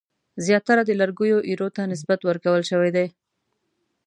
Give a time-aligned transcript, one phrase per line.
[0.45, 3.07] زیاتره د لرګیو ایرو ته نسبت ورکول شوی دی.